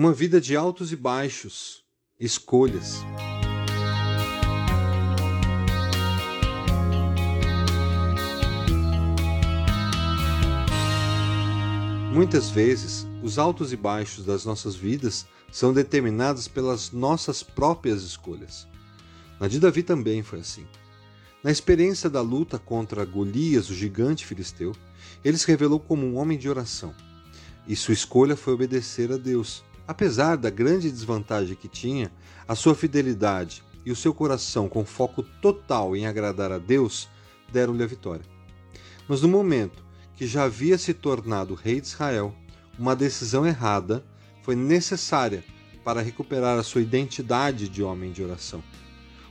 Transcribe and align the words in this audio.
Uma 0.00 0.14
vida 0.14 0.40
de 0.40 0.56
altos 0.56 0.92
e 0.92 0.96
baixos, 0.96 1.84
escolhas. 2.18 3.00
Muitas 12.14 12.48
vezes, 12.48 13.06
os 13.22 13.38
altos 13.38 13.74
e 13.74 13.76
baixos 13.76 14.24
das 14.24 14.46
nossas 14.46 14.74
vidas 14.74 15.26
são 15.52 15.70
determinados 15.70 16.48
pelas 16.48 16.92
nossas 16.92 17.42
próprias 17.42 18.02
escolhas. 18.02 18.66
Na 19.38 19.48
de 19.48 19.60
Davi 19.60 19.82
também 19.82 20.22
foi 20.22 20.40
assim. 20.40 20.66
Na 21.44 21.50
experiência 21.50 22.08
da 22.08 22.22
luta 22.22 22.58
contra 22.58 23.04
Golias, 23.04 23.68
o 23.68 23.74
gigante 23.74 24.24
filisteu, 24.24 24.74
ele 25.22 25.36
se 25.36 25.46
revelou 25.46 25.78
como 25.78 26.06
um 26.06 26.16
homem 26.16 26.38
de 26.38 26.48
oração. 26.48 26.94
E 27.68 27.76
sua 27.76 27.92
escolha 27.92 28.34
foi 28.34 28.54
obedecer 28.54 29.12
a 29.12 29.18
Deus. 29.18 29.62
Apesar 29.90 30.36
da 30.36 30.50
grande 30.50 30.88
desvantagem 30.88 31.56
que 31.56 31.66
tinha, 31.66 32.12
a 32.46 32.54
sua 32.54 32.76
fidelidade 32.76 33.64
e 33.84 33.90
o 33.90 33.96
seu 33.96 34.14
coração 34.14 34.68
com 34.68 34.84
foco 34.84 35.20
total 35.42 35.96
em 35.96 36.06
agradar 36.06 36.52
a 36.52 36.58
Deus 36.58 37.08
deram-lhe 37.52 37.82
a 37.82 37.88
vitória. 37.88 38.24
Mas 39.08 39.20
no 39.20 39.26
momento 39.26 39.82
que 40.14 40.28
já 40.28 40.44
havia 40.44 40.78
se 40.78 40.94
tornado 40.94 41.54
rei 41.56 41.80
de 41.80 41.88
Israel, 41.88 42.32
uma 42.78 42.94
decisão 42.94 43.44
errada 43.44 44.04
foi 44.44 44.54
necessária 44.54 45.42
para 45.82 46.00
recuperar 46.02 46.56
a 46.56 46.62
sua 46.62 46.82
identidade 46.82 47.68
de 47.68 47.82
homem 47.82 48.12
de 48.12 48.22
oração. 48.22 48.62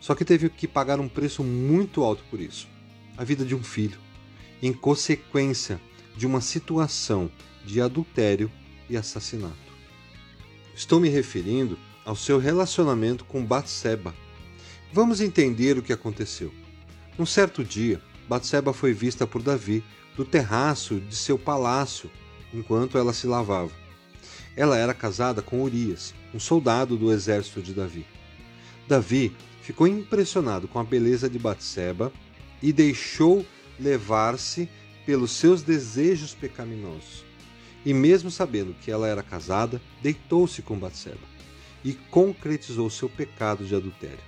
Só 0.00 0.14
que 0.14 0.24
teve 0.24 0.48
que 0.48 0.66
pagar 0.66 0.98
um 0.98 1.08
preço 1.08 1.44
muito 1.44 2.02
alto 2.02 2.24
por 2.30 2.40
isso 2.40 2.66
a 3.18 3.24
vida 3.24 3.44
de 3.44 3.54
um 3.54 3.62
filho, 3.62 3.98
em 4.62 4.72
consequência 4.72 5.78
de 6.16 6.26
uma 6.26 6.40
situação 6.40 7.30
de 7.62 7.78
adultério 7.78 8.50
e 8.88 8.96
assassinato. 8.96 9.65
Estou 10.76 11.00
me 11.00 11.08
referindo 11.08 11.78
ao 12.04 12.14
seu 12.14 12.38
relacionamento 12.38 13.24
com 13.24 13.42
Batseba. 13.42 14.14
Vamos 14.92 15.22
entender 15.22 15.78
o 15.78 15.82
que 15.82 15.90
aconteceu. 15.90 16.52
Um 17.18 17.24
certo 17.24 17.64
dia, 17.64 17.98
Batseba 18.28 18.74
foi 18.74 18.92
vista 18.92 19.26
por 19.26 19.42
Davi 19.42 19.82
do 20.14 20.22
terraço 20.22 21.00
de 21.00 21.16
seu 21.16 21.38
palácio 21.38 22.10
enquanto 22.52 22.98
ela 22.98 23.14
se 23.14 23.26
lavava. 23.26 23.72
Ela 24.54 24.76
era 24.76 24.92
casada 24.92 25.40
com 25.40 25.62
Urias, 25.62 26.14
um 26.34 26.38
soldado 26.38 26.94
do 26.98 27.10
exército 27.10 27.62
de 27.62 27.72
Davi. 27.72 28.06
Davi 28.86 29.34
ficou 29.62 29.86
impressionado 29.86 30.68
com 30.68 30.78
a 30.78 30.84
beleza 30.84 31.26
de 31.26 31.38
Batseba 31.38 32.12
e 32.62 32.70
deixou 32.70 33.46
levar-se 33.80 34.68
pelos 35.06 35.30
seus 35.30 35.62
desejos 35.62 36.34
pecaminosos. 36.34 37.24
E 37.86 37.94
mesmo 37.94 38.32
sabendo 38.32 38.74
que 38.74 38.90
ela 38.90 39.06
era 39.06 39.22
casada, 39.22 39.80
deitou-se 40.02 40.60
com 40.60 40.76
Batseba 40.76 41.20
e 41.84 41.92
concretizou 41.92 42.90
seu 42.90 43.08
pecado 43.08 43.64
de 43.64 43.76
adultério. 43.76 44.18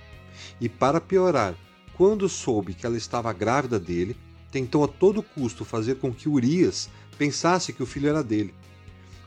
E 0.61 0.69
para 0.69 1.01
piorar, 1.01 1.55
quando 1.93 2.29
soube 2.29 2.73
que 2.73 2.85
ela 2.85 2.95
estava 2.95 3.33
grávida 3.33 3.77
dele, 3.77 4.15
tentou 4.49 4.85
a 4.85 4.87
todo 4.87 5.21
custo 5.21 5.65
fazer 5.65 5.95
com 5.95 6.13
que 6.13 6.29
Urias 6.29 6.89
pensasse 7.17 7.73
que 7.73 7.83
o 7.83 7.85
filho 7.85 8.07
era 8.07 8.23
dele. 8.23 8.53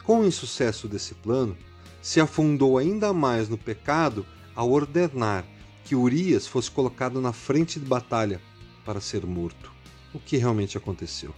Com 0.02 0.20
o 0.20 0.26
insucesso 0.26 0.88
desse 0.88 1.12
plano, 1.12 1.54
se 2.00 2.18
afundou 2.18 2.78
ainda 2.78 3.12
mais 3.12 3.50
no 3.50 3.58
pecado 3.58 4.24
ao 4.56 4.70
ordenar 4.70 5.44
que 5.84 5.94
Urias 5.94 6.46
fosse 6.46 6.70
colocado 6.70 7.20
na 7.20 7.34
frente 7.34 7.78
de 7.78 7.84
batalha 7.84 8.40
para 8.82 8.98
ser 8.98 9.26
morto, 9.26 9.70
o 10.14 10.18
que 10.18 10.38
realmente 10.38 10.78
aconteceu. 10.78 11.34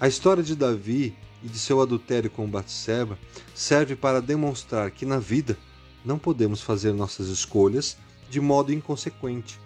A 0.00 0.08
história 0.08 0.42
de 0.42 0.56
Davi 0.56 1.16
e 1.44 1.48
de 1.48 1.58
seu 1.58 1.82
adultério 1.82 2.30
com 2.30 2.48
Batseba 2.48 3.18
serve 3.54 3.94
para 3.94 4.22
demonstrar 4.22 4.90
que 4.90 5.04
na 5.04 5.18
vida 5.18 5.58
não 6.02 6.18
podemos 6.18 6.62
fazer 6.62 6.94
nossas 6.94 7.28
escolhas 7.28 7.98
de 8.30 8.40
modo 8.40 8.72
inconsequente. 8.72 9.60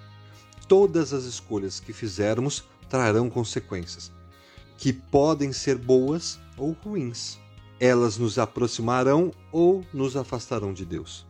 Todas 0.67 1.13
as 1.13 1.25
escolhas 1.25 1.79
que 1.79 1.93
fizermos 1.93 2.65
trarão 2.89 3.31
consequências, 3.31 4.11
que 4.77 4.93
podem 4.93 5.53
ser 5.53 5.79
boas 5.79 6.39
ou 6.57 6.73
ruins. 6.73 7.39
Elas 7.81 8.19
nos 8.19 8.39
aproximarão 8.39 9.33
ou 9.53 9.87
nos 9.95 10.17
afastarão 10.17 10.73
de 10.73 10.85
Deus. 10.85 11.25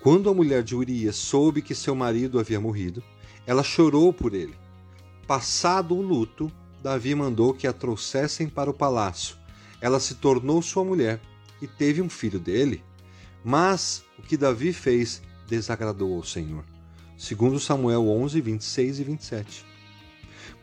Quando 0.00 0.30
a 0.30 0.34
mulher 0.34 0.62
de 0.62 0.74
Urias 0.74 1.16
soube 1.16 1.60
que 1.60 1.74
seu 1.74 1.94
marido 1.94 2.40
havia 2.40 2.60
morrido, 2.60 3.02
ela 3.46 3.62
chorou 3.62 4.12
por 4.12 4.32
ele. 4.32 4.54
Passado 5.26 5.94
o 5.94 6.02
luto, 6.02 6.50
Davi 6.84 7.14
mandou 7.14 7.52
que 7.52 7.66
a 7.66 7.72
trouxessem 7.72 8.48
para 8.48 8.70
o 8.70 8.74
palácio. 8.74 9.36
Ela 9.80 9.98
se 9.98 10.14
tornou 10.14 10.62
sua 10.62 10.84
mulher 10.84 11.20
e 11.60 11.66
teve 11.66 12.00
um 12.00 12.08
filho 12.08 12.38
dele. 12.38 12.84
Mas 13.44 14.04
o 14.18 14.22
que 14.22 14.36
Davi 14.36 14.72
fez 14.72 15.20
desagradou 15.48 16.14
ao 16.14 16.22
Senhor. 16.22 16.64
Segundo 17.16 17.58
Samuel 17.58 18.06
11, 18.08 18.40
26 18.40 19.00
e 19.00 19.04
27 19.04 19.74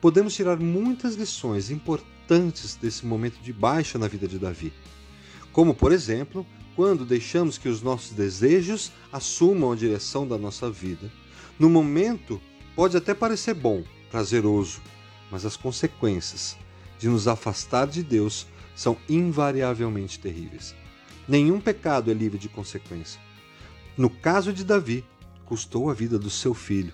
podemos 0.01 0.33
tirar 0.33 0.57
muitas 0.57 1.13
lições 1.13 1.69
importantes 1.69 2.75
desse 2.75 3.05
momento 3.05 3.39
de 3.41 3.53
baixa 3.53 3.99
na 3.99 4.07
vida 4.07 4.27
de 4.27 4.39
Davi. 4.39 4.73
Como, 5.51 5.75
por 5.75 5.91
exemplo, 5.91 6.45
quando 6.75 7.05
deixamos 7.05 7.59
que 7.59 7.69
os 7.69 7.83
nossos 7.83 8.11
desejos 8.11 8.91
assumam 9.11 9.71
a 9.71 9.75
direção 9.75 10.27
da 10.27 10.37
nossa 10.39 10.71
vida. 10.71 11.11
No 11.59 11.69
momento, 11.69 12.41
pode 12.75 12.97
até 12.97 13.13
parecer 13.13 13.53
bom, 13.53 13.83
prazeroso, 14.09 14.81
mas 15.31 15.45
as 15.45 15.55
consequências 15.55 16.57
de 16.99 17.07
nos 17.07 17.27
afastar 17.27 17.87
de 17.87 18.03
Deus 18.03 18.45
são 18.75 18.97
invariavelmente 19.09 20.19
terríveis. 20.19 20.75
Nenhum 21.27 21.59
pecado 21.59 22.11
é 22.11 22.13
livre 22.13 22.37
de 22.37 22.49
consequência. 22.49 23.19
No 23.97 24.09
caso 24.09 24.51
de 24.51 24.63
Davi, 24.63 25.05
custou 25.45 25.89
a 25.89 25.93
vida 25.93 26.19
do 26.19 26.29
seu 26.29 26.53
filho. 26.53 26.93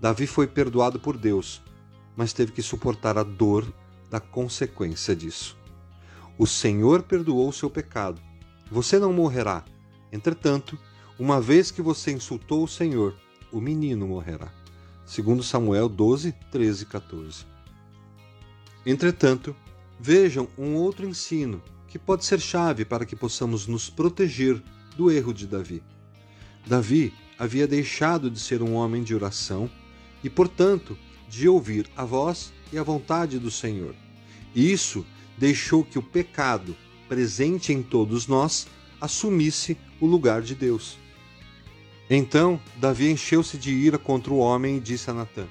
Davi 0.00 0.26
foi 0.26 0.46
perdoado 0.46 0.98
por 0.98 1.16
Deus, 1.16 1.62
mas 2.16 2.32
teve 2.32 2.52
que 2.52 2.62
suportar 2.62 3.18
a 3.18 3.22
dor 3.22 3.70
da 4.10 4.20
consequência 4.20 5.14
disso. 5.14 5.56
O 6.38 6.46
Senhor 6.46 7.02
perdoou 7.02 7.48
o 7.48 7.52
seu 7.52 7.70
pecado. 7.70 8.20
Você 8.70 8.98
não 8.98 9.12
morrerá. 9.12 9.64
Entretanto, 10.12 10.78
uma 11.18 11.40
vez 11.40 11.70
que 11.70 11.80
você 11.80 12.12
insultou 12.12 12.64
o 12.64 12.68
Senhor, 12.68 13.14
o 13.50 13.60
menino 13.60 14.06
morrerá. 14.06 14.52
Segundo 15.04 15.42
Samuel 15.42 15.88
12, 15.88 16.32
13 16.50 16.82
e 16.82 16.86
14. 16.86 17.55
Entretanto, 18.86 19.56
vejam 19.98 20.48
um 20.56 20.74
outro 20.74 21.08
ensino 21.08 21.60
que 21.88 21.98
pode 21.98 22.24
ser 22.24 22.40
chave 22.40 22.84
para 22.84 23.04
que 23.04 23.16
possamos 23.16 23.66
nos 23.66 23.90
proteger 23.90 24.62
do 24.96 25.10
erro 25.10 25.34
de 25.34 25.44
Davi. 25.44 25.82
Davi 26.64 27.12
havia 27.36 27.66
deixado 27.66 28.30
de 28.30 28.38
ser 28.38 28.62
um 28.62 28.74
homem 28.74 29.02
de 29.02 29.12
oração 29.12 29.68
e, 30.22 30.30
portanto, 30.30 30.96
de 31.28 31.48
ouvir 31.48 31.90
a 31.96 32.04
voz 32.04 32.52
e 32.72 32.78
a 32.78 32.82
vontade 32.84 33.40
do 33.40 33.50
Senhor. 33.50 33.92
Isso 34.54 35.04
deixou 35.36 35.84
que 35.84 35.98
o 35.98 36.02
pecado, 36.02 36.76
presente 37.08 37.72
em 37.72 37.82
todos 37.82 38.28
nós, 38.28 38.68
assumisse 39.00 39.76
o 40.00 40.06
lugar 40.06 40.42
de 40.42 40.54
Deus. 40.54 40.96
Então 42.08 42.60
Davi 42.76 43.10
encheu-se 43.10 43.58
de 43.58 43.72
ira 43.72 43.98
contra 43.98 44.32
o 44.32 44.38
homem 44.38 44.76
e 44.76 44.80
disse 44.80 45.10
a 45.10 45.14
Natã: 45.14 45.46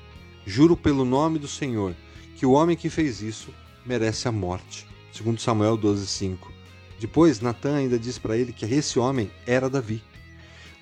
Juro 0.46 0.78
pelo 0.78 1.04
nome 1.04 1.38
do 1.38 1.48
Senhor 1.48 1.94
que 2.36 2.46
o 2.46 2.52
homem 2.52 2.76
que 2.76 2.90
fez 2.90 3.22
isso 3.22 3.54
merece 3.86 4.28
a 4.28 4.32
morte. 4.32 4.88
Segundo 5.12 5.40
Samuel 5.40 5.78
12:5. 5.78 6.52
Depois 7.00 7.40
Natã 7.40 7.76
ainda 7.76 7.98
disse 7.98 8.20
para 8.20 8.38
ele 8.38 8.54
que 8.54 8.66
esse 8.66 9.00
homem 9.00 9.32
era 9.46 9.70
Davi. 9.70 10.04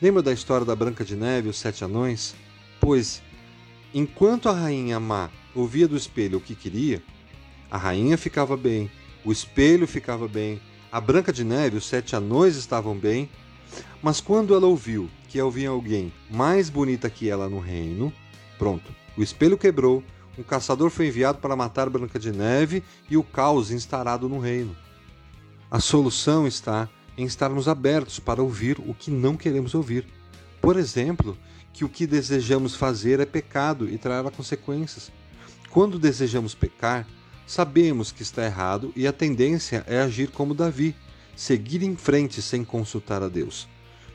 Lembra 0.01 0.21
da 0.21 0.33
história 0.33 0.65
da 0.65 0.75
Branca 0.75 1.05
de 1.05 1.15
Neve 1.15 1.47
e 1.47 1.49
os 1.49 1.57
sete 1.57 1.83
anões? 1.83 2.35
Pois 2.79 3.21
Enquanto 3.95 4.49
a 4.49 4.53
rainha 4.53 4.99
má 4.99 5.29
ouvia 5.53 5.87
do 5.87 5.95
espelho 5.95 6.39
o 6.39 6.41
que 6.41 6.55
queria, 6.55 7.03
a 7.69 7.77
rainha 7.77 8.17
ficava 8.17 8.57
bem, 8.57 8.89
o 9.23 9.31
espelho 9.31 9.85
ficava 9.85 10.27
bem, 10.27 10.59
a 10.91 10.99
Branca 10.99 11.31
de 11.31 11.43
Neve 11.43 11.75
e 11.75 11.77
os 11.77 11.85
sete 11.85 12.15
anões 12.15 12.55
estavam 12.55 12.97
bem, 12.97 13.29
mas 14.01 14.19
quando 14.19 14.55
ela 14.55 14.65
ouviu 14.65 15.11
que 15.29 15.39
havia 15.39 15.69
alguém 15.69 16.11
mais 16.27 16.71
bonita 16.71 17.07
que 17.07 17.29
ela 17.29 17.47
no 17.47 17.59
reino, 17.59 18.11
pronto, 18.57 18.91
o 19.15 19.21
espelho 19.21 19.59
quebrou, 19.59 20.03
um 20.37 20.43
caçador 20.43 20.89
foi 20.89 21.07
enviado 21.07 21.37
para 21.37 21.55
matar 21.55 21.89
Branca 21.89 22.17
de 22.17 22.31
Neve 22.31 22.83
e 23.09 23.17
o 23.17 23.23
caos 23.23 23.71
instalado 23.71 24.27
no 24.27 24.39
reino. 24.39 24.75
A 25.69 25.79
solução 25.79 26.47
está 26.47 26.89
em 27.17 27.25
estarmos 27.25 27.67
abertos 27.67 28.19
para 28.19 28.41
ouvir 28.41 28.79
o 28.79 28.93
que 28.93 29.11
não 29.11 29.37
queremos 29.37 29.75
ouvir. 29.75 30.07
Por 30.59 30.77
exemplo, 30.77 31.37
que 31.71 31.85
o 31.85 31.89
que 31.89 32.07
desejamos 32.07 32.75
fazer 32.75 33.19
é 33.19 33.25
pecado 33.25 33.89
e 33.89 33.97
trará 33.97 34.29
consequências. 34.31 35.11
Quando 35.69 35.99
desejamos 35.99 36.55
pecar, 36.55 37.07
sabemos 37.45 38.11
que 38.11 38.23
está 38.23 38.45
errado 38.45 38.91
e 38.95 39.07
a 39.07 39.13
tendência 39.13 39.83
é 39.87 39.99
agir 39.99 40.29
como 40.29 40.53
Davi, 40.53 40.95
seguir 41.35 41.83
em 41.83 41.95
frente 41.95 42.41
sem 42.41 42.63
consultar 42.63 43.21
a 43.21 43.27
Deus. 43.27 43.67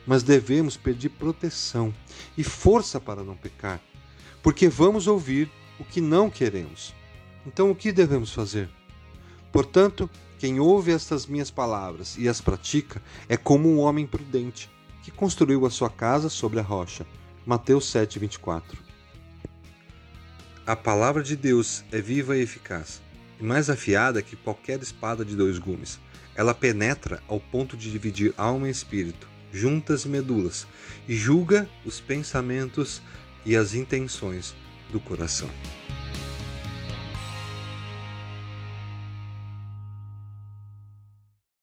Mas 0.07 0.23
devemos 0.23 0.75
pedir 0.75 1.09
proteção 1.09 1.93
e 2.37 2.43
força 2.43 2.99
para 2.99 3.23
não 3.23 3.35
pecar, 3.35 3.79
porque 4.41 4.67
vamos 4.67 5.05
ouvir 5.05 5.51
o 5.79 5.83
que 5.83 6.01
não 6.01 6.29
queremos. 6.29 6.93
Então, 7.45 7.71
o 7.71 7.75
que 7.75 7.91
devemos 7.91 8.33
fazer? 8.33 8.69
Portanto, 9.51 10.09
Quem 10.39 10.57
ouve 10.57 10.93
estas 10.93 11.25
minhas 11.25 11.51
palavras 11.51 12.17
e 12.17 12.29
as 12.29 12.39
pratica 12.39 13.01
é 13.27 13.35
como 13.35 13.67
um 13.67 13.79
homem 13.79 14.07
prudente, 14.07 14.71
que 15.03 15.11
construiu 15.11 15.65
a 15.65 15.69
sua 15.69 15.89
casa 15.89 16.29
sobre 16.29 16.61
a 16.61 16.63
rocha. 16.63 17.05
Mateus 17.45 17.91
7:24. 17.91 18.77
A 20.65 20.77
palavra 20.77 21.21
de 21.21 21.35
Deus 21.35 21.83
é 21.91 21.99
viva 21.99 22.37
e 22.37 22.41
eficaz, 22.41 23.01
e 23.37 23.43
mais 23.43 23.69
afiada 23.69 24.21
que 24.21 24.37
qualquer 24.37 24.79
espada 24.81 25.25
de 25.25 25.35
dois 25.35 25.59
gumes. 25.59 25.99
Ela 26.33 26.53
penetra 26.53 27.21
ao 27.27 27.41
ponto 27.41 27.75
de 27.75 27.91
dividir 27.91 28.33
alma 28.37 28.69
e 28.69 28.71
espírito, 28.71 29.27
juntas 29.51 30.05
e 30.05 30.07
medulas, 30.07 30.65
e 31.05 31.17
julga 31.17 31.69
os 31.83 31.99
pensamentos 31.99 33.01
e 33.45 33.57
as 33.57 33.73
intenções 33.73 34.55
do 34.91 34.99
coração. 34.99 35.49